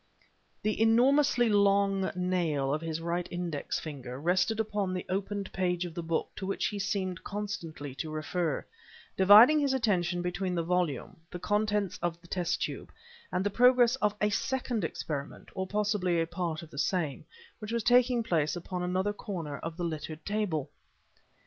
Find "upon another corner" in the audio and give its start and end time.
18.55-19.59